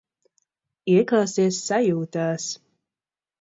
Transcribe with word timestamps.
Ieklausies 0.93 1.59
sajūtās. 1.67 2.49